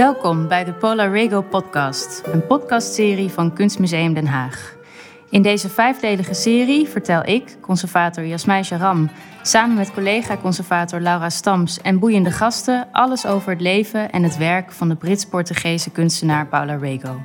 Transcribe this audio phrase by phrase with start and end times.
[0.00, 4.76] Welkom bij de Paula Rego podcast, een podcastserie van Kunstmuseum Den Haag.
[5.30, 9.10] In deze vijfdelige serie vertel ik, conservator Jasmijn Sharam,
[9.42, 14.72] samen met collega-conservator Laura Stams en boeiende gasten alles over het leven en het werk
[14.72, 17.20] van de Brits-Portugese kunstenaar Paula Rego.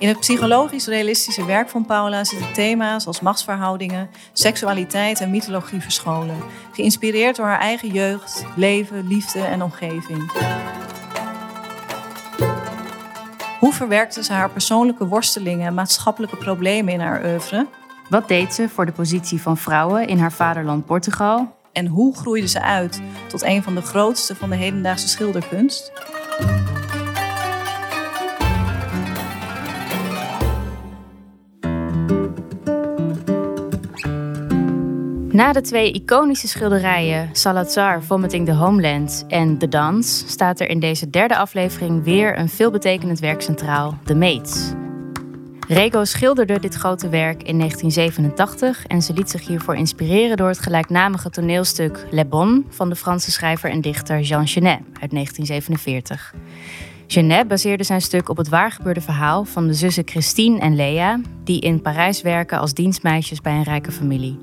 [0.00, 6.36] In het psychologisch-realistische werk van Paula zitten thema's als machtsverhoudingen, seksualiteit en mythologie verscholen,
[6.72, 10.32] geïnspireerd door haar eigen jeugd, leven, liefde en omgeving.
[13.58, 17.66] Hoe verwerkte ze haar persoonlijke worstelingen en maatschappelijke problemen in haar oeuvre?
[18.08, 21.56] Wat deed ze voor de positie van vrouwen in haar vaderland Portugal?
[21.72, 25.92] En hoe groeide ze uit tot een van de grootste van de hedendaagse schilderkunst?
[35.32, 40.80] Na de twee iconische schilderijen Salazar Vomiting the Homeland en De Dans staat er in
[40.80, 44.72] deze derde aflevering weer een veelbetekenend werk centraal, The Maids.
[45.68, 50.58] Rego schilderde dit grote werk in 1987 en ze liet zich hiervoor inspireren door het
[50.58, 56.34] gelijknamige toneelstuk Le Bon van de Franse schrijver en dichter Jean Genet uit 1947.
[57.06, 61.60] Genet baseerde zijn stuk op het waargebeurde verhaal van de zussen Christine en Lea, die
[61.60, 64.38] in Parijs werken als dienstmeisjes bij een rijke familie.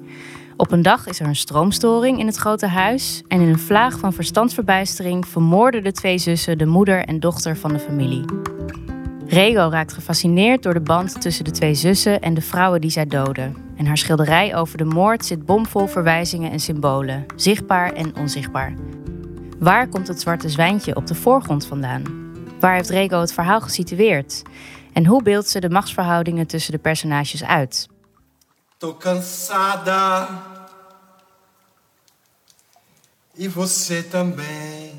[0.57, 3.99] Op een dag is er een stroomstoring in het grote huis en in een vlaag
[3.99, 8.25] van verstandsverbijstering vermoorden de twee zussen de moeder en dochter van de familie.
[9.27, 13.05] Rego raakt gefascineerd door de band tussen de twee zussen en de vrouwen die zij
[13.05, 13.55] doden.
[13.75, 18.73] En haar schilderij over de moord zit bomvol verwijzingen en symbolen, zichtbaar en onzichtbaar.
[19.59, 22.03] Waar komt het zwarte zwijntje op de voorgrond vandaan?
[22.59, 24.41] Waar heeft Rego het verhaal gesitueerd?
[24.93, 27.87] En hoe beeldt ze de machtsverhoudingen tussen de personages uit?
[28.79, 30.27] Tô cansada.
[33.37, 34.93] E você também.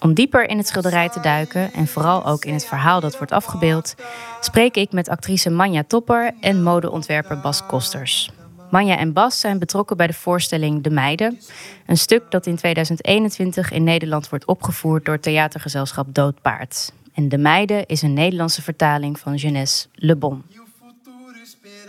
[0.00, 3.32] Om dieper in het schilderij te duiken en vooral ook in het verhaal dat wordt
[3.32, 3.94] afgebeeld,
[4.40, 8.30] spreek ik met actrice Manja Topper en modeontwerper Bas Kosters.
[8.70, 11.40] Manja en Bas zijn betrokken bij de voorstelling De Meiden,
[11.86, 16.92] een stuk dat in 2021 in Nederland wordt opgevoerd door theatergezelschap Doodpaard.
[17.14, 20.44] En De Meiden is een Nederlandse vertaling van Jeunesse Le Bon.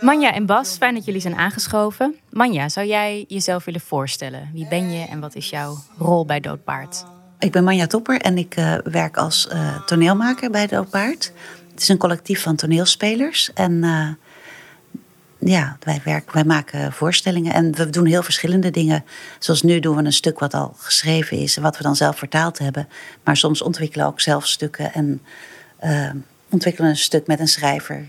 [0.00, 2.14] Manja en Bas, fijn dat jullie zijn aangeschoven.
[2.30, 4.50] Manja, zou jij jezelf willen voorstellen?
[4.52, 7.04] Wie ben je en wat is jouw rol bij Doodpaard?
[7.38, 11.32] Ik ben Manja Topper en ik uh, werk als uh, toneelmaker bij Doodpaard.
[11.70, 13.52] Het is een collectief van toneelspelers.
[13.52, 14.08] En uh,
[15.38, 19.04] ja, wij, werken, wij maken voorstellingen en we doen heel verschillende dingen.
[19.38, 22.18] Zoals nu doen we een stuk wat al geschreven is en wat we dan zelf
[22.18, 22.88] vertaald hebben.
[23.24, 25.22] Maar soms ontwikkelen we ook zelf stukken en
[26.50, 28.06] ontwikkelen een stuk met een schrijver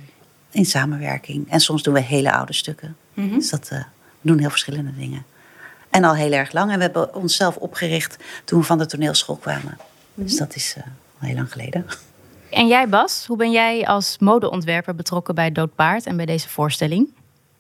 [0.51, 1.51] in samenwerking.
[1.51, 2.95] En soms doen we hele oude stukken.
[3.13, 3.37] Mm -hmm.
[3.37, 3.85] Dus dat uh, we
[4.21, 5.25] doen heel verschillende dingen.
[5.89, 6.71] En al heel erg lang.
[6.71, 9.77] En we hebben onszelf opgericht toen we van de toneelschool kwamen.
[9.77, 10.23] Mm -hmm.
[10.23, 10.83] Dus dat is uh,
[11.19, 11.85] al heel lang geleden.
[12.51, 17.09] En jij Bas, hoe ben jij als modeontwerper betrokken bij Doodpaard en bij deze voorstelling?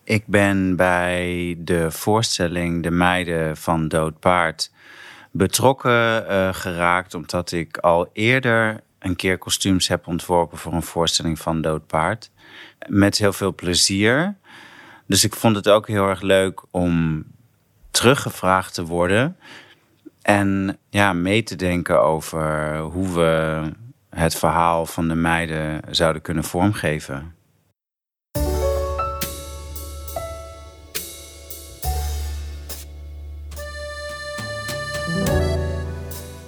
[0.03, 4.71] Ik ben bij de voorstelling De Meiden van Doodpaard
[5.31, 11.39] betrokken uh, geraakt omdat ik al eerder een keer kostuums heb ontworpen voor een voorstelling
[11.39, 12.31] van Doodpaard
[12.87, 14.35] met heel veel plezier.
[15.07, 17.23] Dus ik vond het ook heel erg leuk om
[17.91, 19.37] teruggevraagd te worden.
[20.21, 23.61] En ja, mee te denken over hoe we
[24.09, 27.35] het verhaal van de meiden zouden kunnen vormgeven.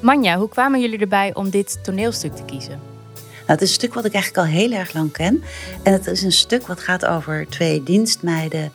[0.03, 2.79] Manja, hoe kwamen jullie erbij om dit toneelstuk te kiezen?
[3.13, 5.43] Nou, het is een stuk wat ik eigenlijk al heel erg lang ken.
[5.83, 8.71] En het is een stuk wat gaat over twee dienstmeiden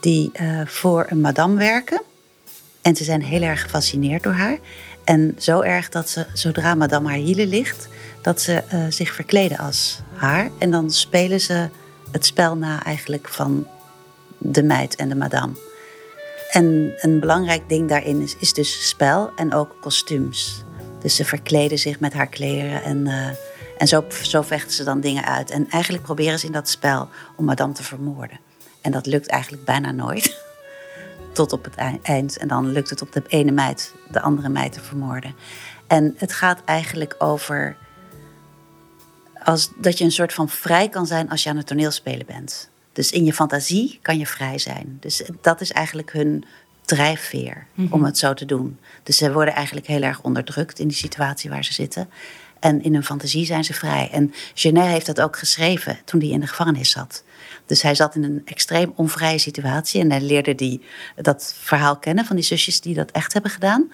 [0.00, 2.02] die uh, voor een madame werken.
[2.82, 4.58] En ze zijn heel erg gefascineerd door haar.
[5.04, 7.88] En zo erg dat ze, zodra madame haar hielen ligt,
[8.22, 10.50] dat ze uh, zich verkleden als haar.
[10.58, 11.68] En dan spelen ze
[12.10, 13.66] het spel na eigenlijk van
[14.38, 15.52] de meid en de madame.
[16.50, 20.64] En een belangrijk ding daarin is, is dus spel en ook kostuums.
[21.00, 23.06] Dus ze verkleden zich met haar kleren en...
[23.06, 23.28] Uh,
[23.78, 25.50] en zo, zo vechten ze dan dingen uit.
[25.50, 28.40] En eigenlijk proberen ze in dat spel om madame te vermoorden.
[28.80, 30.36] En dat lukt eigenlijk bijna nooit.
[31.32, 32.36] Tot op het eind.
[32.36, 35.34] En dan lukt het op de ene meid de andere meid te vermoorden.
[35.86, 37.76] En het gaat eigenlijk over
[39.44, 42.70] als, dat je een soort van vrij kan zijn als je aan het toneelspelen bent.
[42.98, 44.96] Dus in je fantasie kan je vrij zijn.
[45.00, 46.44] Dus dat is eigenlijk hun
[46.84, 47.92] drijfveer mm -hmm.
[47.92, 48.78] om het zo te doen.
[49.02, 52.08] Dus ze worden eigenlijk heel erg onderdrukt in die situatie waar ze zitten.
[52.60, 54.08] En in hun fantasie zijn ze vrij.
[54.12, 57.24] En Genet heeft dat ook geschreven toen hij in de gevangenis zat.
[57.66, 60.00] Dus hij zat in een extreem onvrije situatie.
[60.00, 60.82] En hij leerde die,
[61.16, 63.92] dat verhaal kennen van die zusjes die dat echt hebben gedaan.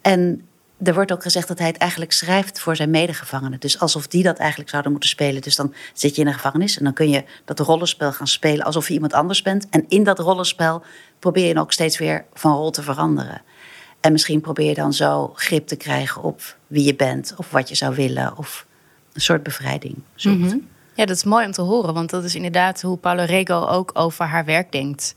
[0.00, 0.46] En
[0.82, 3.60] er wordt ook gezegd dat hij het eigenlijk schrijft voor zijn medegevangenen.
[3.60, 5.42] Dus alsof die dat eigenlijk zouden moeten spelen.
[5.42, 8.64] Dus dan zit je in een gevangenis en dan kun je dat rollenspel gaan spelen
[8.64, 9.68] alsof je iemand anders bent.
[9.70, 10.82] En in dat rollenspel
[11.18, 13.42] probeer je ook steeds weer van rol te veranderen.
[14.00, 17.68] En misschien probeer je dan zo grip te krijgen op wie je bent of wat
[17.68, 18.36] je zou willen.
[18.36, 18.66] Of
[19.12, 20.38] een soort bevrijding zoekt.
[20.38, 20.58] Mhm.
[20.94, 23.90] Ja, dat is mooi om te horen, want dat is inderdaad hoe Paula Rego ook
[23.94, 25.14] over haar werk denkt.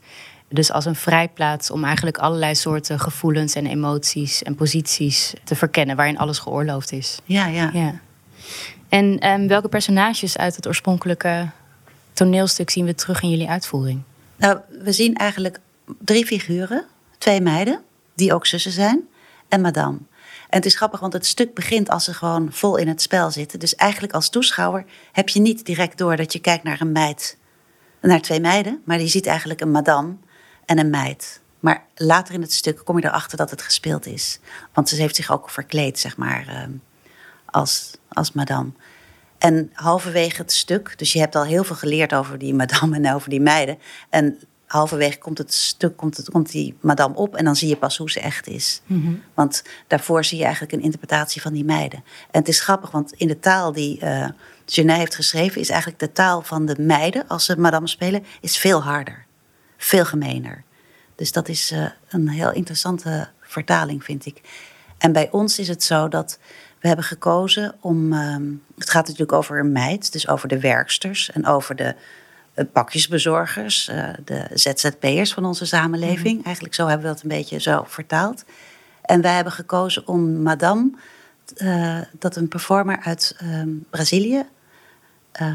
[0.51, 5.95] Dus als een vrijplaats om eigenlijk allerlei soorten gevoelens en emoties en posities te verkennen
[5.95, 7.19] waarin alles geoorloofd is.
[7.25, 7.69] Ja, ja.
[7.73, 7.99] Ja.
[8.89, 11.49] En ehm, welke personages uit het oorspronkelijke
[12.13, 14.01] toneelstuk zien we terug in jullie uitvoering?
[14.35, 15.59] Nou, we zien eigenlijk
[15.99, 16.85] drie figuren.
[17.17, 17.81] Twee meiden,
[18.15, 19.07] die ook zussen zijn.
[19.47, 19.97] En madame.
[20.49, 23.31] En het is grappig, want het stuk begint als ze gewoon vol in het spel
[23.31, 23.59] zitten.
[23.59, 27.37] Dus eigenlijk als toeschouwer heb je niet direct door dat je kijkt naar een meid.
[28.01, 30.15] Naar twee meiden, maar je ziet eigenlijk een madame
[30.71, 31.41] en een meid.
[31.59, 34.39] Maar later in het stuk kom je erachter dat het gespeeld is.
[34.73, 36.71] Want ze heeft zich ook verkleed, zeg maar, ehm,
[37.45, 38.69] als, als madame.
[39.37, 43.13] En halverwege het stuk, dus je hebt al heel veel geleerd over die madame en
[43.13, 43.77] over die meiden.
[44.09, 47.77] En halverwege komt het stuk, komt, het, komt die madame op en dan zie je
[47.77, 48.81] pas hoe ze echt is.
[49.33, 52.03] Want daarvoor zie je eigenlijk een interpretatie van die meiden.
[52.31, 54.29] En het is grappig, want in de taal die uh,
[54.65, 58.57] Genet heeft geschreven, is eigenlijk de taal van de meiden, als ze madame spelen, is
[58.57, 59.29] veel harder.
[59.83, 60.63] Veel gemener.
[61.15, 64.41] Dus dat is uh, een heel interessante vertaling, vind ik.
[64.97, 66.39] En bij ons is het zo dat
[66.79, 68.13] we hebben gekozen om.
[68.13, 68.35] Uh,
[68.77, 71.95] het gaat natuurlijk over een meid, dus over de werksters en over de
[72.55, 76.37] uh, pakjesbezorgers, uh, de ZZP'ers van onze samenleving.
[76.37, 76.43] Mm.
[76.43, 78.45] Eigenlijk zo hebben we dat een beetje zo vertaald.
[79.01, 80.91] En wij hebben gekozen om Madame,
[82.19, 83.35] dat een performer uit
[83.89, 84.45] Brazilië,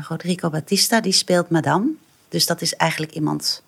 [0.08, 1.90] Rodrigo Batista, die speelt Madame.
[2.28, 3.64] Dus dat is eigenlijk iemand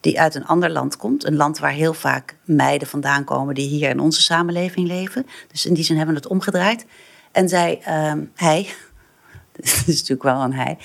[0.00, 1.24] die uit een ander land komt.
[1.24, 5.26] Een land waar heel vaak meiden vandaan komen die hier in onze samenleving leven.
[5.52, 6.86] Dus in die zin hebben we het omgedraaid.
[7.32, 8.68] En zij, uh, hij,
[9.56, 10.78] dat is natuurlijk wel een hij,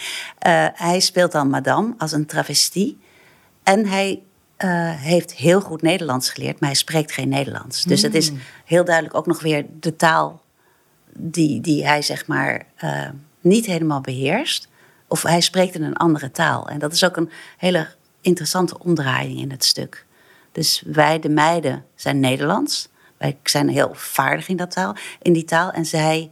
[0.47, 2.99] uh, hij speelt dan madame als een travestie.
[3.63, 4.21] En hij
[4.57, 7.83] uh, heeft heel goed Nederlands geleerd, maar hij spreekt geen Nederlands.
[7.83, 8.39] Dus het is Hmm.
[8.65, 10.41] heel duidelijk ook nog weer de taal
[11.13, 13.09] die, die hij zeg maar uh,
[13.41, 14.67] niet helemaal beheerst.
[15.07, 16.67] Of hij spreekt in een andere taal.
[16.67, 17.87] En dat is ook een hele
[18.21, 20.05] interessante omdraaiing in het stuk.
[20.51, 22.89] Dus wij, de meiden, zijn Nederlands.
[23.17, 25.71] Wij zijn heel vaardig in, dat taal, in die taal.
[25.71, 26.31] En zij,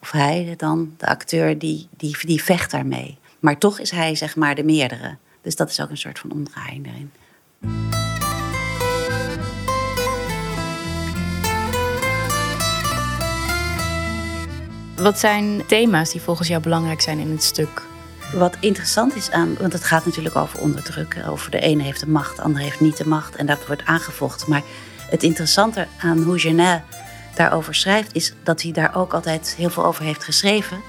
[0.00, 3.18] of hij dan, de acteur, die, die, die vecht daarmee.
[3.40, 5.16] Maar toch is hij zeg maar de meerdere.
[5.42, 7.12] Dus dat is ook een soort van omdraaiing daarin.
[14.96, 17.82] Wat zijn thema's die volgens jou belangrijk zijn in het stuk?
[18.32, 21.26] Wat interessant is aan, want het gaat natuurlijk over onderdrukken.
[21.26, 23.36] Over de ene heeft de macht, de andere heeft niet de macht.
[23.36, 24.50] En dat wordt aangevochten.
[24.50, 24.62] Maar
[25.10, 26.82] het interessante aan hoe Genet
[27.34, 30.80] daarover schrijft, is dat hij daar ook altijd heel veel over heeft geschreven.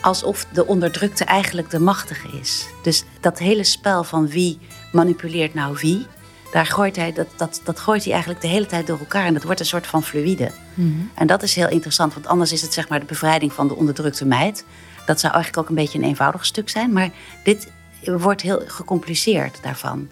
[0.00, 2.66] Alsof de onderdrukte eigenlijk de machtige is.
[2.82, 4.58] Dus dat hele spel van wie
[4.92, 6.06] manipuleert nou wie,
[6.52, 9.26] daar gooit hij, dat, dat, dat gooit hij eigenlijk de hele tijd door elkaar.
[9.26, 10.50] En dat wordt een soort van fluïde.
[10.74, 11.10] Mm-hmm.
[11.14, 13.74] En dat is heel interessant, want anders is het zeg maar de bevrijding van de
[13.74, 14.64] onderdrukte meid.
[15.08, 16.92] Dat zou eigenlijk ook een beetje een eenvoudig stuk zijn.
[16.92, 17.10] Maar
[17.42, 17.72] dit
[18.04, 20.08] wordt heel gecompliceerd daarvan.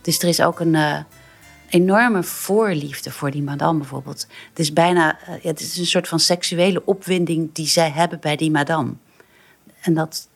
[0.00, 0.98] Dus er is ook een uh,
[1.68, 4.26] enorme voorliefde voor die madame bijvoorbeeld.
[4.48, 8.36] Het is bijna uh, het is een soort van seksuele opwinding die zij hebben bij
[8.36, 8.92] die madame.
[9.80, 10.28] En dat,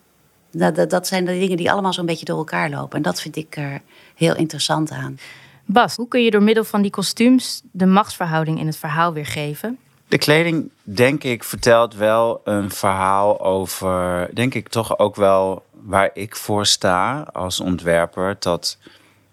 [0.50, 2.96] dat, dat zijn de dingen die allemaal zo'n beetje door elkaar lopen.
[2.96, 3.80] En dat vind ik er
[4.14, 5.18] heel interessant aan.
[5.64, 9.78] Bas, hoe kun je door middel van die kostuums de machtsverhouding in het verhaal weergeven?
[10.08, 16.10] De kleding, denk ik, vertelt wel een verhaal over, denk ik toch ook wel waar
[16.14, 18.36] ik voor sta als ontwerper.
[18.38, 18.78] Dat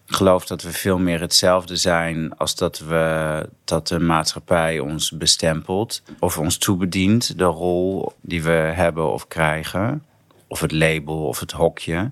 [0.07, 5.11] ik geloof dat we veel meer hetzelfde zijn als dat we dat de maatschappij ons
[5.11, 10.05] bestempelt of ons toebedient, de rol die we hebben of krijgen,
[10.47, 12.11] of het label of het hokje.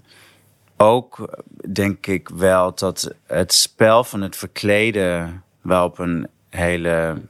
[0.78, 1.44] Ook
[1.74, 7.22] denk ik wel dat het spel van het verkleden wel op een hele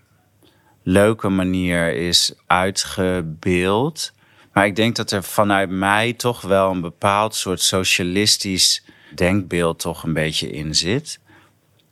[0.83, 4.13] leuke manier is uitgebeeld.
[4.53, 8.83] Maar ik denk dat er vanuit mij toch wel een bepaald soort socialistisch
[9.15, 11.19] denkbeeld toch een beetje in zit.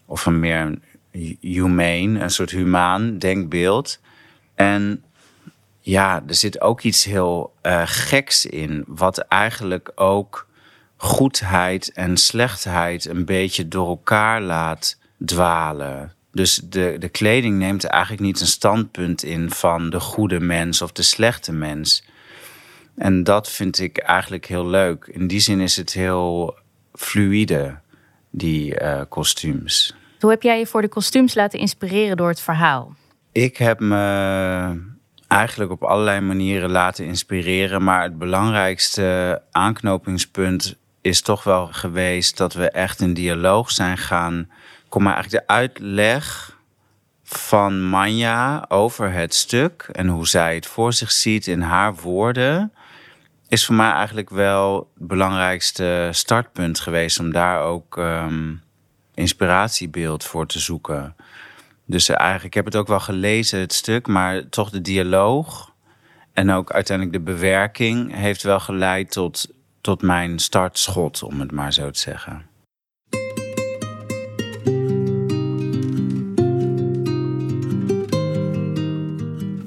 [0.06, 0.80] Of een meer
[1.40, 4.00] humane, een soort humaan denkbeeld.
[4.56, 5.04] En
[5.80, 10.48] ja, er zit ook iets heel uh, geks in, wat eigenlijk ook
[10.98, 16.14] goedheid en slechtheid een beetje door elkaar laat dwalen.
[16.32, 20.92] Dus de, de kleding neemt eigenlijk niet een standpunt in van de goede mens of
[20.92, 22.04] de slechte mens.
[22.96, 25.10] En dat vind ik eigenlijk heel leuk.
[25.12, 26.58] In die zin is het heel
[26.94, 27.80] fluïde,
[28.30, 29.96] die uh, kostuums.
[30.20, 32.96] Hoe heb jij je voor de kostuums laten inspireren door het verhaal?
[33.32, 34.90] Ik heb me
[35.28, 37.84] eigenlijk op allerlei manieren laten inspireren.
[37.84, 44.50] Maar het belangrijkste aanknopingspunt is toch wel geweest dat we echt in dialoog zijn gaan.
[44.92, 46.58] Kom maar eigenlijk de uitleg
[47.24, 52.74] van Manja over het stuk en hoe zij het voor zich ziet in haar woorden.
[53.48, 58.62] Is voor mij eigenlijk wel het belangrijkste startpunt geweest om daar ook um,
[59.14, 61.16] inspiratiebeeld voor te zoeken.
[61.86, 65.74] Dus eigenlijk, ik heb het ook wel gelezen, het stuk, maar toch de dialoog
[66.34, 69.48] en ook uiteindelijk de bewerking heeft wel geleid tot,
[69.82, 72.50] tot mijn startschot, om het maar zo te zeggen.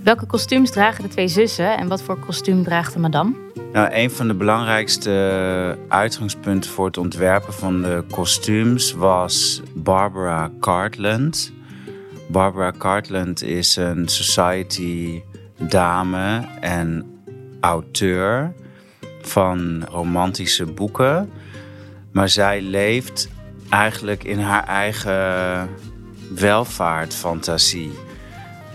[0.05, 3.35] Welke kostuums dragen de twee zussen en wat voor kostuum draagt de madame?
[3.73, 11.53] Nou, een van de belangrijkste uitgangspunten voor het ontwerpen van de kostuums was Barbara Cartland.
[12.29, 15.23] Barbara Cartland is een society
[15.69, 17.19] dame en
[17.61, 18.53] auteur
[19.21, 21.31] van romantische boeken.
[22.13, 23.29] Maar zij leeft
[23.69, 25.69] eigenlijk in haar eigen
[26.35, 28.04] welvaartfantasie.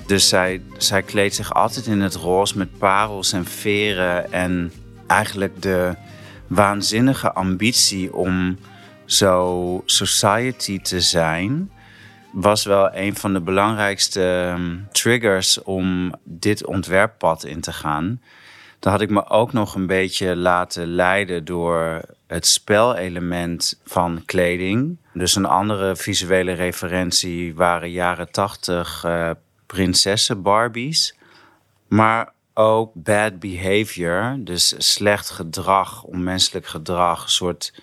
[0.09, 4.31] Dus zij, zij kleedt zich altijd in het roze met parels en veren.
[4.31, 4.71] En
[5.07, 5.95] eigenlijk de
[6.47, 8.57] waanzinnige ambitie om
[9.05, 11.71] zo society te zijn
[12.31, 18.21] was wel een van de belangrijkste ehm, triggers om dit ontwerppad in te gaan.
[18.79, 24.97] Dan had ik me ook nog een beetje laten leiden door het spelelement van kleding.
[25.13, 29.29] Dus een andere visuele referentie waren jaren tachtig uh,
[29.73, 31.15] prinsessen Barbies.
[31.87, 37.73] Maar ook bad behavior, dus slecht gedrag, onmenselijk gedrag, soort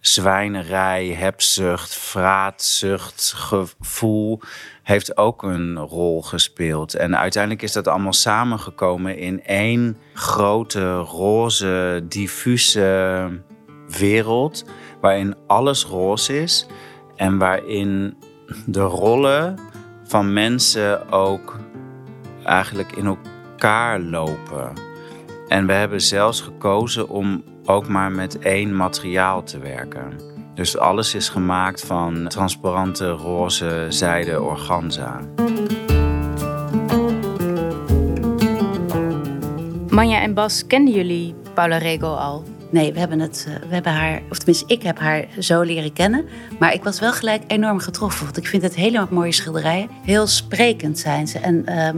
[0.00, 4.40] zwijnerij, hebzucht, vraatzucht, gevoel
[4.82, 6.94] heeft ook een rol gespeeld.
[6.94, 13.42] En uiteindelijk is dat allemaal samengekomen in één grote, roze, diffuse
[13.98, 14.64] wereld.
[15.00, 16.66] Waarin alles roze is
[17.16, 18.16] en waarin
[18.66, 19.58] de rollen
[20.12, 21.58] van mensen ook
[22.44, 24.72] eigenlijk in elkaar lopen.
[25.48, 30.20] En we hebben zelfs gekozen om ook maar met één materiaal te werken.
[30.54, 35.20] Dus alles is gemaakt van transparante roze zijde organza.
[39.88, 42.51] Manja en Bas, kenden jullie Paula Rego al?
[42.72, 45.92] Nee, we hebben, het, eh, we hebben haar, of tenminste, ik heb haar zo leren
[45.92, 46.24] kennen.
[46.58, 48.24] Maar ik was wel gelijk enorm getroffen.
[48.24, 49.88] Want ik vind het hele mooie schilderijen.
[50.04, 51.88] Heel sprekend zijn ze en uh,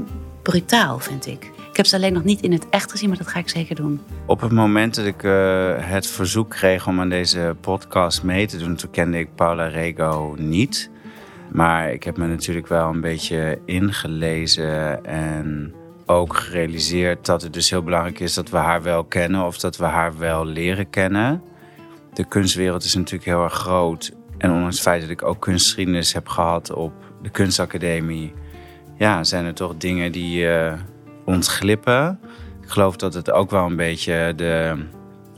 [0.43, 1.53] brutaal, vind ik.
[1.71, 3.75] Ik heb ze alleen nog niet in het echt gezien, maar dat ga ik zeker
[3.75, 4.01] doen.
[4.27, 8.59] Op het moment dat ik uh, het verzoek kreeg om aan deze podcast mee te
[8.59, 10.91] doen, toen kende ik Paula Rego niet.
[11.53, 15.75] Maar ik heb me natuurlijk wel een beetje ingelezen en
[16.07, 19.77] ook gerealiseerd dat het dus heel belangrijk is dat we haar wel kennen of dat
[19.77, 21.43] we haar wel leren kennen.
[22.15, 24.13] De kunstwereld is natuurlijk heel erg groot.
[24.39, 26.93] En ondanks het feit dat ik ook kunstgeschiedenis heb gehad op
[27.23, 28.35] de kunstacademie,
[28.99, 30.73] ja, zijn er toch dingen die uh,
[31.25, 32.21] ontglippen.
[32.63, 34.85] Ik geloof dat het ook wel een beetje de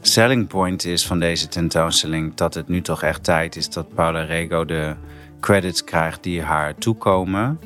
[0.00, 2.34] selling point is van deze tentoonstelling.
[2.34, 4.94] Dat het nu toch echt tijd is dat Paula Rego de
[5.40, 7.58] credits krijgt die haar toekomen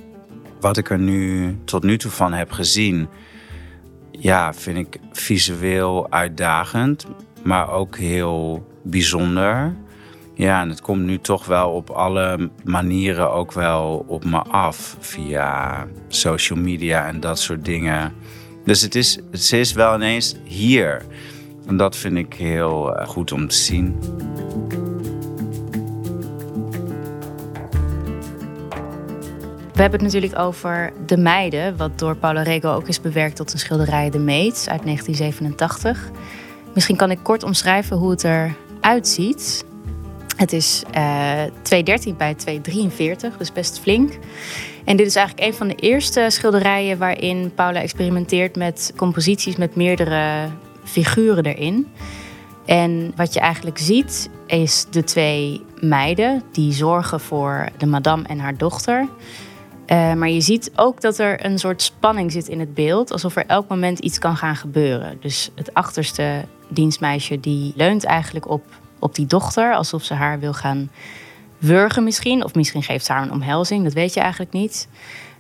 [0.61, 3.09] wat ik er nu tot nu toe van heb gezien,
[4.11, 7.07] ja, vind ik visueel uitdagend,
[7.43, 9.75] maar ook heel bijzonder.
[10.35, 14.97] Ja, en het komt nu toch wel op alle manieren ook wel op me af
[15.01, 18.13] via social media en dat soort dingen.
[18.65, 21.03] Dus het is, het is wel ineens hier.
[21.67, 23.99] En dat vind ik heel eh, goed om te zien.
[29.81, 33.53] We hebben het natuurlijk over De Meiden, wat door Paulo Rego ook is bewerkt tot
[33.53, 36.11] een schilderij De Meets uit 1987.
[36.75, 39.65] Misschien kan ik kort omschrijven hoe het eruit ziet.
[40.37, 44.19] Het is uh, eh, 213 bij 243, dus best flink.
[44.85, 49.77] En dit is eigenlijk een van de eerste schilderijen waarin Paula experimenteert met composities met
[49.77, 50.49] meerdere
[50.85, 51.87] figuren erin.
[52.67, 58.39] En wat je eigenlijk ziet is de twee meiden die zorgen voor de madame en
[58.39, 59.09] haar dochter.
[59.91, 63.37] Uh, maar je ziet ook dat er een soort spanning zit in het beeld, alsof
[63.37, 65.17] er elk moment iets kan gaan gebeuren.
[65.21, 68.63] Dus het achterste dienstmeisje die leunt eigenlijk op,
[68.99, 70.91] op die dochter, alsof ze haar wil gaan
[71.59, 72.45] wurgen misschien.
[72.45, 74.89] Of misschien geeft ze haar een omhelzing, dat weet je eigenlijk niet.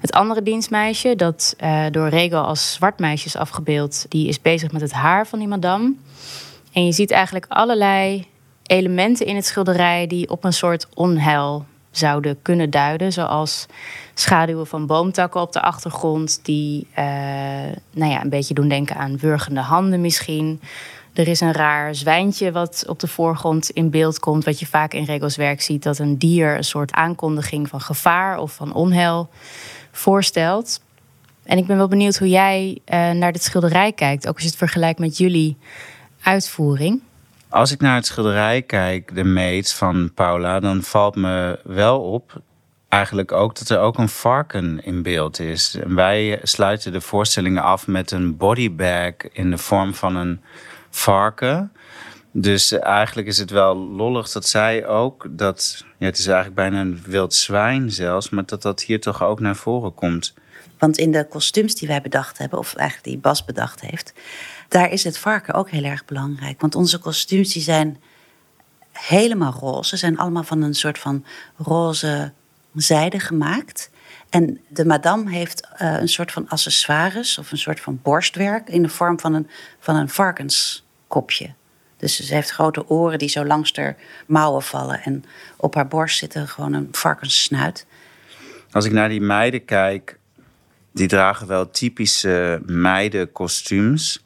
[0.00, 4.72] Het andere dienstmeisje, dat uh, door Rego als zwart meisje is afgebeeld, die is bezig
[4.72, 5.94] met het haar van die madame.
[6.72, 8.26] En je ziet eigenlijk allerlei
[8.62, 13.12] elementen in het schilderij die op een soort onheil zouden kunnen duiden.
[13.12, 13.66] Zoals
[14.14, 17.04] schaduwen van boomtakken op de achtergrond, die uh,
[17.90, 20.60] nou ja, een beetje doen denken aan wurgende handen misschien.
[21.12, 24.94] Er is een raar zwijntje wat op de voorgrond in beeld komt, wat je vaak
[24.94, 29.28] in Regels werk ziet, dat een dier een soort aankondiging van gevaar of van onheil
[29.92, 30.80] voorstelt.
[31.42, 34.48] En ik ben wel benieuwd hoe jij uh, naar dit schilderij kijkt, ook als je
[34.48, 35.56] het vergelijkt met jullie
[36.22, 37.00] uitvoering.
[37.50, 42.42] Als ik naar het schilderij kijk, de Mates van Paula, dan valt me wel op
[42.88, 45.74] eigenlijk ook dat er ook een varken in beeld is.
[45.74, 50.40] En wij sluiten de voorstellingen af met een bodybag in de vorm van een
[50.90, 51.72] varken.
[52.32, 55.84] Dus eigenlijk is het wel lollig dat zij ook dat.
[55.98, 59.40] Ja, het is eigenlijk bijna een wild zwijn zelfs, maar dat dat hier toch ook
[59.40, 60.34] naar voren komt.
[60.78, 64.12] Want in de kostuums die wij bedacht hebben, of eigenlijk die Bas bedacht heeft,
[64.70, 66.60] daar is het varken ook heel erg belangrijk.
[66.60, 68.02] Want onze kostuums zijn
[68.92, 69.88] helemaal roze.
[69.88, 71.24] Ze zijn allemaal van een soort van
[71.56, 72.32] roze
[72.74, 73.90] zijde gemaakt.
[74.28, 78.82] En de madame heeft uh, een soort van accessoires of een soort van borstwerk in
[78.82, 81.54] de vorm van een, van een varkenskopje.
[81.96, 83.96] Dus ze heeft grote oren die zo langs haar
[84.26, 85.02] mouwen vallen.
[85.02, 85.24] En
[85.56, 87.86] op haar borst zit er gewoon een varkenssnuit.
[88.70, 90.18] Als ik naar die meiden kijk,
[90.92, 94.24] die dragen wel typische meidenkostuums.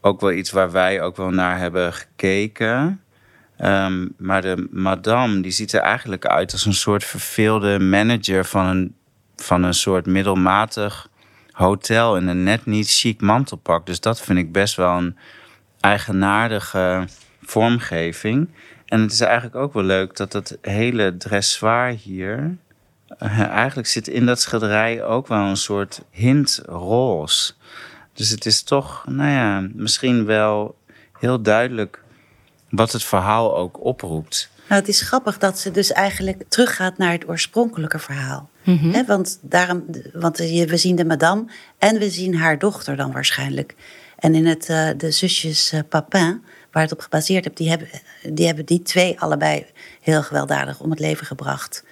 [0.00, 3.00] Ook wel iets waar wij ook wel naar hebben gekeken.
[3.56, 8.66] Ehm, maar de madame, die ziet er eigenlijk uit als een soort verveelde manager van
[8.66, 8.94] een,
[9.36, 11.08] van een soort middelmatig
[11.52, 13.86] hotel in een net niet chic mantelpak.
[13.86, 15.16] Dus dat vind ik best wel een
[15.80, 17.04] eigenaardige
[17.42, 18.48] vormgeving.
[18.86, 22.56] En het is eigenlijk ook wel leuk dat dat hele dressoir hier.
[23.22, 27.52] Uh, eigenlijk zit in dat schilderij ook wel een soort hint roze.
[28.20, 30.76] Dus het is toch, nou ja, misschien wel
[31.18, 32.02] heel duidelijk
[32.70, 34.50] wat het verhaal ook oproept.
[34.68, 38.50] Nou, het is grappig dat ze dus eigenlijk teruggaat naar het oorspronkelijke verhaal.
[38.64, 39.04] Mhm.
[39.06, 41.44] want daarom, want we zien de madame
[41.78, 43.74] en we zien haar dochter dan waarschijnlijk.
[44.18, 46.42] En in het, uh, de zusjes uh, Papin,
[46.72, 47.88] waar het op gebaseerd heb, die hebben,
[48.32, 49.66] die hebben die twee allebei
[50.00, 51.84] heel gewelddadig om het leven gebracht.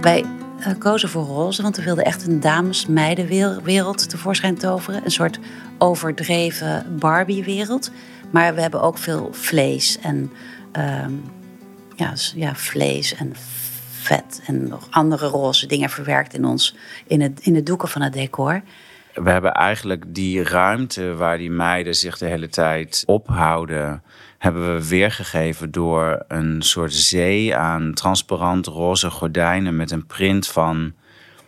[0.00, 0.24] Wij
[0.60, 5.04] uh, kozen voor roze, want we wilden echt een dames-meidenwereld tevoorschijn toveren.
[5.04, 5.38] Een soort
[5.78, 7.90] overdreven Barbie-wereld.
[8.30, 10.32] Maar we hebben ook veel vlees en,
[10.78, 11.06] uh,
[11.96, 13.32] ja, ja, vlees en
[13.90, 18.02] vet en nog andere roze dingen verwerkt in ons, in het, in de doeken van
[18.02, 18.62] het decor.
[19.14, 24.02] We hebben eigenlijk die ruimte waar die meiden zich de hele tijd ophouden
[24.40, 30.92] hebben we weergegeven door een soort zee aan transparant roze gordijnen met een print van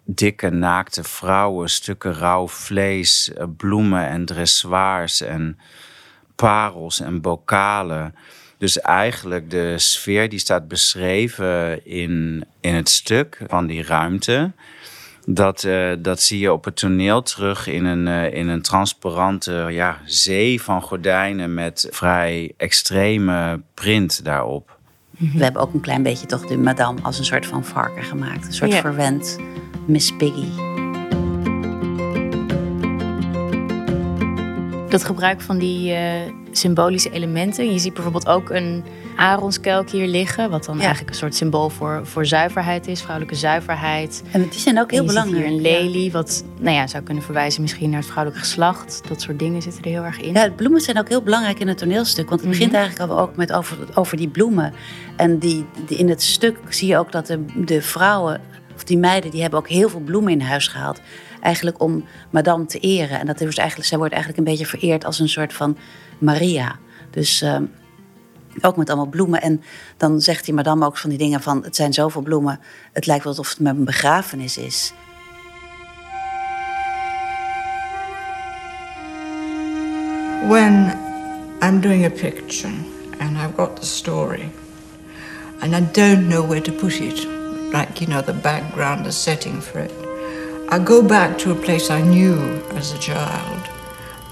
[0.04, 5.58] dikke naakte vrouwen, stukken rauw vlees, eh, bloemen en dressoirs en
[6.34, 8.14] parels en bokalen.
[8.58, 14.52] Dus eigenlijk de sfeer die staat beschreven in, in het stuk van die ruimte.
[15.26, 19.66] Dat, uh, dat zie je op het toneel terug in een, uh, in een transparante
[19.70, 24.76] ja, zee van gordijnen met vrij extreme print daarop.
[25.18, 28.46] We hebben ook een klein beetje toch de madame als een soort van varken gemaakt.
[28.46, 28.80] Een soort ja.
[28.80, 29.38] verwend
[29.86, 30.71] Miss Piggy.
[34.92, 35.98] Dat gebruik van die uh,
[36.50, 37.72] symbolische elementen.
[37.72, 38.84] Je ziet bijvoorbeeld ook een
[39.16, 40.50] aronskelk hier liggen.
[40.50, 44.22] Wat dan eigenlijk een soort symbool voor, voor zuiverheid is, vrouwelijke zuiverheid.
[44.30, 45.44] En die zijn ook heel belangrijk.
[45.44, 49.02] Hier een lelie, wat nou ja, zou kunnen verwijzen misschien naar het vrouwelijke geslacht.
[49.08, 50.32] Dat soort dingen zitten er heel erg in.
[50.32, 52.28] Ja, bloemen zijn ook heel belangrijk in het toneelstuk.
[52.28, 52.86] Want het begint mm -hmm.
[52.86, 54.74] eigenlijk ook met over, over die bloemen.
[55.16, 58.40] En die, die, in het stuk zie je ook dat de, de vrouwen,
[58.74, 61.00] of die meiden, die hebben ook heel veel bloemen in huis gehaald
[61.40, 63.20] eigenlijk om madame te eren.
[63.20, 65.76] En dat is eigenlijk, zij wordt eigenlijk een beetje vereerd als een soort van
[66.18, 66.78] Maria.
[67.10, 67.56] Dus uh,
[68.60, 69.42] ook met allemaal bloemen.
[69.42, 69.62] En
[69.96, 71.64] dan zegt die madame ook van die dingen van...
[71.64, 72.60] het zijn zoveel bloemen,
[72.92, 74.92] het lijkt wel alsof het een begrafenis is.
[80.48, 80.98] When
[81.62, 82.74] I'm doing a picture
[83.18, 84.50] and I've got the story...
[85.60, 87.41] and I don't know where to put it...
[87.72, 89.92] like, you know, the background, the setting for it...
[90.70, 92.38] I go back to a place I knew
[92.70, 93.68] as a child,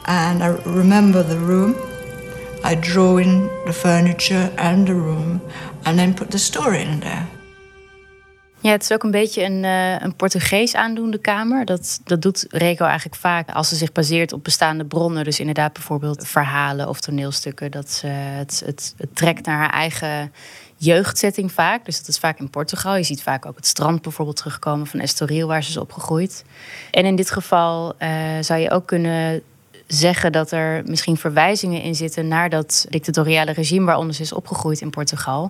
[0.07, 1.77] and I remember the room.
[2.65, 5.43] I draw in the furniture and the room,
[5.85, 7.29] and then put the story in there.
[8.63, 11.65] Ja, het is ook een beetje een, uh, een Portugees aandoende kamer.
[11.65, 15.25] Dat, dat doet Reco eigenlijk vaak als ze zich baseert op bestaande bronnen.
[15.25, 17.71] Dus inderdaad bijvoorbeeld verhalen of toneelstukken.
[17.71, 20.33] Dat ze het, het, het trekt naar haar eigen
[20.77, 21.85] jeugdzetting vaak.
[21.85, 22.97] Dus dat is vaak in Portugal.
[22.97, 26.45] Je ziet vaak ook het strand bijvoorbeeld terugkomen van Estoril, waar ze is opgegroeid.
[26.91, 28.09] En in dit geval uh,
[28.41, 29.43] zou je ook kunnen
[29.93, 34.81] zeggen dat er misschien verwijzingen in zitten naar dat dictatoriale regime waaronder ze is opgegroeid
[34.81, 35.41] in Portugal.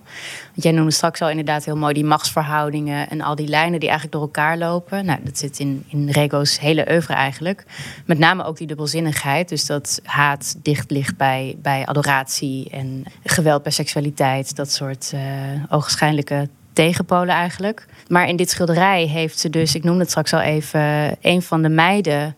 [0.51, 3.89] Want jij noemde straks al inderdaad heel mooi die machtsverhoudingen en al die lijnen die
[3.89, 5.05] eigenlijk door elkaar lopen.
[5.05, 7.65] Nou, dat zit in, in Rego's hele oeuvre eigenlijk.
[8.05, 9.49] Met name ook die dubbelzinnigheid.
[9.49, 14.55] Dus dat haat dicht ligt bij, bij adoratie en geweld bij seksualiteit.
[14.55, 16.41] Dat soort uh,
[16.73, 17.85] tegenpolen eigenlijk.
[18.07, 21.61] Maar in dit schilderij heeft ze dus, ik noemde het straks al even, een van
[21.61, 22.35] de meiden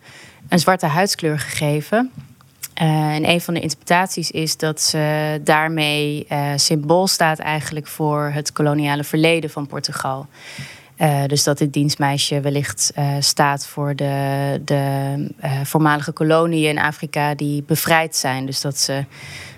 [0.54, 2.12] een zwarte huidskleur gegeven.
[2.82, 8.32] Uh, en een van de interpretaties is dat ze daarmee uh, symbool staat eigenlijk voor
[8.34, 10.28] het koloniale verleden van Portugal.
[10.98, 17.64] Uh, dus dat dit dienstmeisje wellicht staat voor de, de voormalige koloniën in Afrika die
[17.64, 18.46] bevrijd zijn.
[18.46, 19.06] Dus dat ze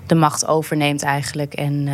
[0.07, 1.53] de macht overneemt eigenlijk.
[1.53, 1.89] En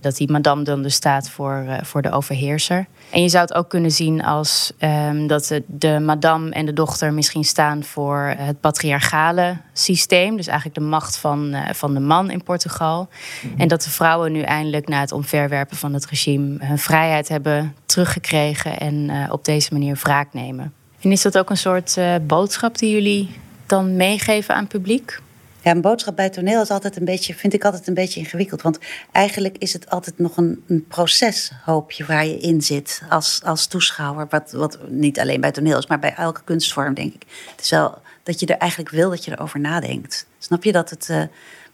[0.00, 2.86] dat die madame dan dus staat voor, voor de overheerser.
[3.10, 6.72] En je zou het ook kunnen zien als um, dat de, de, madame en de
[6.72, 10.36] dochter misschien staan voor het patriarchale systeem.
[10.36, 13.08] Dus eigenlijk de macht van, uh, van de man in Portugal.
[13.42, 13.60] Mhm.
[13.60, 17.74] En dat de vrouwen nu eindelijk na het omverwerpen van het regime hun vrijheid hebben
[17.86, 20.72] teruggekregen en op deze manier wraak nemen.
[21.00, 23.30] En is dat ook een soort boodschap die jullie
[23.66, 25.20] dan meegeven aan het publiek?
[25.64, 28.62] Ja, een boodschap bij toneel is altijd een beetje, vind ik altijd een beetje ingewikkeld.
[28.62, 28.78] Want
[29.12, 33.40] eigenlijk is het altijd nog een, een proces, hoop je, waar je in zit als,
[33.44, 34.26] als toeschouwer.
[34.30, 37.22] Wat, wat niet alleen bij toneel is, maar bij elke kunstvorm, denk ik.
[37.50, 40.26] Het is wel dat je er eigenlijk wil dat je erover nadenkt.
[40.38, 41.08] Snap je dat het.
[41.10, 41.22] Uh,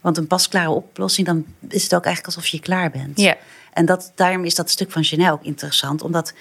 [0.00, 3.20] want een pasklare oplossing, dan is het ook eigenlijk alsof je klaar bent.
[3.20, 3.36] Ja.
[3.72, 6.32] En dat, daarom is dat stuk van Janelle ook interessant, omdat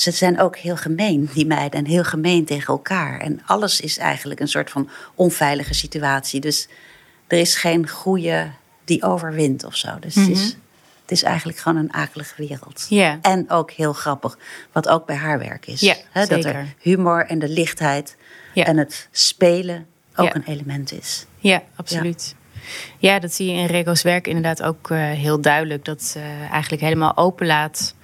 [0.00, 3.20] ze zijn ook heel gemeen, die meiden, en heel gemeen tegen elkaar.
[3.20, 6.40] En alles is eigenlijk een soort van onveilige situatie.
[6.40, 6.68] Dus
[7.26, 8.50] er is geen goede
[8.84, 9.88] die overwint of zo.
[10.00, 10.58] Dus het, is, mhm.
[11.02, 12.86] het is eigenlijk gewoon een akelige wereld.
[12.88, 13.16] Yeah.
[13.22, 14.38] En ook heel grappig,
[14.72, 15.80] wat ook bij haar werk is.
[15.80, 18.16] Ja, dat er humor en de lichtheid
[18.54, 19.86] en het spelen
[20.16, 21.26] ook een element is.
[21.38, 22.34] Ja, absoluut.
[22.98, 23.18] Ja.
[23.18, 25.84] dat zie je in Rego's werk inderdaad ook uh, heel duidelijk.
[25.84, 27.94] Dat ze eigenlijk helemaal openlaat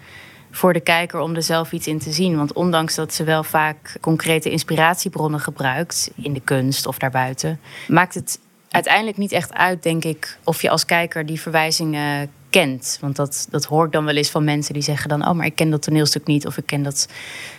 [0.57, 2.37] voor de kijker om er zelf iets in te zien.
[2.37, 8.15] Want ondanks dat ze wel vaak concrete inspiratiebronnen gebruikt in de kunst of daarbuiten, maakt
[8.15, 8.39] het
[8.71, 12.99] uiteindelijk niet echt uit, denk ik, of je als kijker die verwijzingen kent.
[13.01, 15.29] Want dat, dat hoor ik dan wel eens van mensen die zeggen dan...
[15.29, 17.09] oh, maar ik ken dat toneelstuk niet of ik ken dat,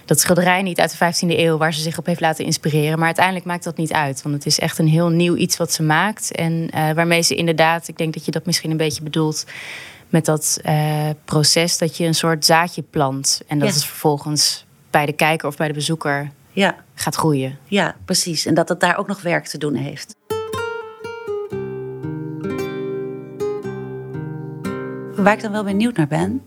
[0.05, 1.57] dat schilderij niet uit de 15e eeuw...
[1.57, 2.97] waar ze zich op heeft laten inspireren.
[2.97, 4.21] Maar uiteindelijk maakt dat niet uit.
[4.21, 6.31] Want het is echt een heel nieuw iets wat ze maakt.
[6.31, 9.45] En uh, waarmee ze inderdaad, ik denk dat je dat misschien een beetje bedoelt
[10.09, 13.41] met dat uh, proces dat je een soort zaadje plant.
[13.47, 13.73] En dat ja.
[13.73, 16.75] het vervolgens bij de kijker of bij de bezoeker ja.
[16.93, 17.57] gaat groeien.
[17.65, 18.45] Ja, precies.
[18.45, 20.15] En dat het daar ook nog werk te doen heeft.
[25.15, 26.41] Waar ik dan wel benieuwd naar ben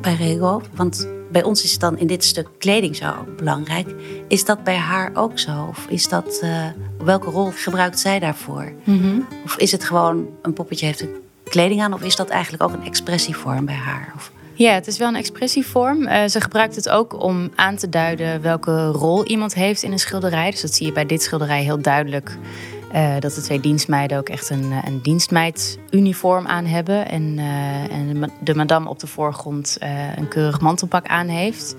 [0.00, 3.94] bij Rego, want bij ons is het dan in dit stuk kleding zo belangrijk.
[4.28, 5.66] Is dat bij haar ook zo?
[5.68, 6.66] Of is dat, uh,
[6.98, 8.72] welke rol gebruikt zij daarvoor?
[8.84, 9.26] Mm -hmm.
[9.44, 11.16] Of is het gewoon een poppetje heeft een
[11.50, 11.92] kleding aan?
[11.92, 14.12] Of is dat eigenlijk ook een expressievorm bij haar?
[14.16, 14.32] Of...
[14.60, 16.02] Ja, het is wel een expressievorm.
[16.02, 19.98] Uh, ze gebruikt het ook om aan te duiden welke rol iemand heeft in een
[19.98, 20.50] schilderij.
[20.50, 22.38] Dus dat zie je bij dit schilderij heel duidelijk.
[22.94, 27.08] Uh, dat de twee dienstmeiden ook echt een, eh, een dienstmeiduniform aan hebben.
[27.08, 27.38] En,
[27.90, 29.76] en de madame op de voorgrond
[30.16, 31.76] een keurig mantelpak aan heeft.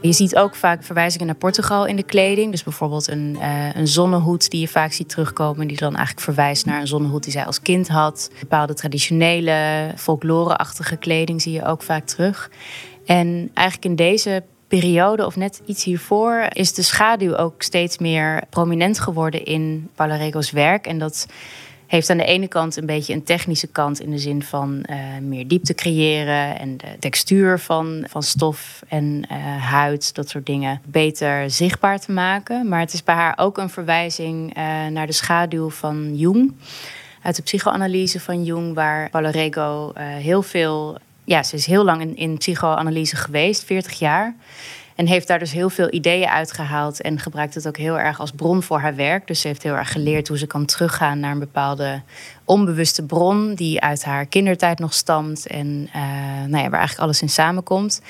[0.00, 2.50] Je ziet ook vaak verwijzingen naar Portugal in de kleding.
[2.50, 5.68] Dus bijvoorbeeld een, uh, een zonnehoed die je vaak ziet terugkomen.
[5.68, 8.30] Die dan eigenlijk verwijst naar een zonnehoed die zij als kind had.
[8.40, 12.50] Bepaalde traditionele, folklore-achtige kleding zie je ook vaak terug.
[13.06, 18.42] En eigenlijk in deze periode of net iets hiervoor is de schaduw ook steeds meer
[18.50, 20.86] prominent geworden in Palarego's werk.
[20.86, 21.26] En dat
[21.88, 24.96] heeft aan de ene kant een beetje een technische kant in de zin van uh,
[25.20, 30.80] meer diepte creëren en de textuur van, van stof en uh, huid, dat soort dingen,
[30.84, 32.68] beter zichtbaar te maken.
[32.68, 36.54] Maar het is bij haar ook een verwijzing uh, naar de schaduw van Jung.
[37.22, 40.98] Uit de psychoanalyse van Jung, waar Palerego heel veel.
[41.24, 44.34] Ja, ze is heel lang in, in psychoanalyse geweest, 40 jaar.
[44.98, 48.30] En heeft daar dus heel veel ideeën uitgehaald en gebruikt het ook heel erg als
[48.30, 49.26] bron voor haar werk.
[49.26, 52.02] Dus ze heeft heel erg geleerd hoe ze kan teruggaan naar een bepaalde
[52.48, 56.02] onbewuste bron die uit haar kindertijd nog stamt en uh,
[56.46, 58.00] nou ja, waar eigenlijk alles in samenkomt.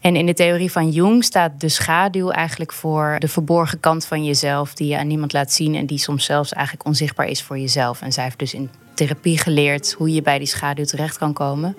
[0.00, 4.24] En in de theorie van Jung staat de schaduw eigenlijk voor de verborgen kant van
[4.24, 7.58] jezelf die je aan niemand laat zien en die soms zelfs eigenlijk onzichtbaar is voor
[7.58, 8.02] jezelf.
[8.02, 11.76] En zij heeft dus in therapie geleerd hoe je bij die schaduw terecht kan komen.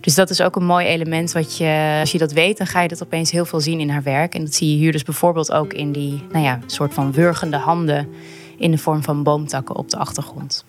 [0.00, 2.82] Dus dat is ook een mooi element wat je, als je dat weet, dan ga
[2.82, 4.34] je dat opeens heel veel zien in haar werk.
[4.34, 7.56] En dat zie je hier dus bijvoorbeeld ook in die, nou ja, soort van wurgende
[7.56, 8.08] handen
[8.58, 10.64] in de vorm van boomtakken op de achtergrond.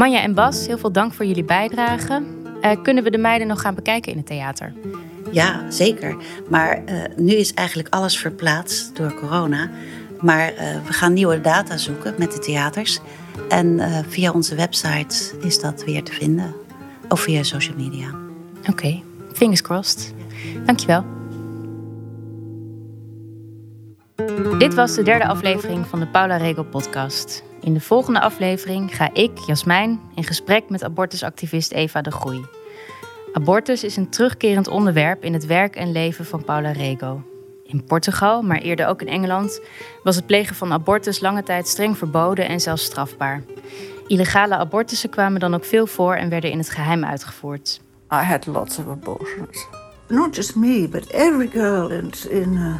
[0.00, 2.22] Manja en Bas, heel veel dank voor jullie bijdrage.
[2.62, 4.72] Uh, kunnen we de meiden nog gaan bekijken in het theater?
[5.30, 6.16] Ja, zeker.
[6.48, 9.70] Maar uh, nu is eigenlijk alles verplaatst door corona.
[10.20, 13.00] Maar uh, we gaan nieuwe data zoeken met de theaters.
[13.48, 16.54] En via onze website is dat weer te vinden.
[17.08, 18.08] Of via social media.
[18.60, 19.02] Oké, okay.
[19.32, 20.14] fingers crossed.
[20.64, 21.04] Dankjewel.
[24.58, 27.48] Dit was de derde aflevering van de Paula Regel podcast.
[27.60, 32.44] In de volgende aflevering ga ik, Jasmijn, in gesprek met abortusactivist Eva de Groei.
[33.32, 37.22] Abortus is een terugkerend onderwerp in het werk en leven van Paula Rego.
[37.64, 39.60] In Portugal, maar eerder ook in Engeland,
[40.02, 43.42] was het plegen van abortus lange tijd streng verboden en zelfs strafbaar.
[44.06, 47.80] Illegale abortussen kwamen dan ook veel voor en werden in het geheim uitgevoerd.
[48.12, 49.66] I had lots of abortions.
[50.08, 52.74] Not just me, but every girl in, in uh,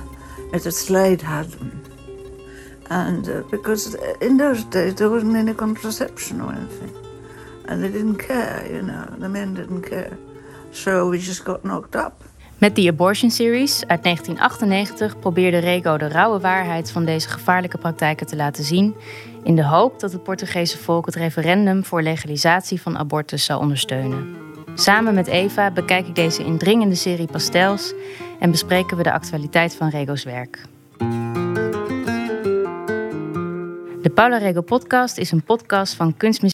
[0.53, 1.80] at the Slade had them.
[2.91, 6.91] And uh, because in those days there wasn't any contraception or anything.
[7.67, 10.19] And they didn't care, you know, the men didn't care.
[10.71, 12.13] So we just got knocked up.
[12.59, 18.27] Met The Abortion Series uit 1998 probeerde Rego de rauwe waarheid van deze gevaarlijke praktijken
[18.27, 18.95] te laten zien,
[19.43, 24.37] in de hoop dat het Portugese volk het referendum voor legalisatie van abortus zou ondersteunen.
[24.75, 27.93] Samen met Eva bekijk ik deze indringende serie pastels
[28.41, 30.59] en bespreken we de actualiteit van Rego's werk.
[34.03, 36.49] De Paula Rego podcast is een podcast van Kunstmuseum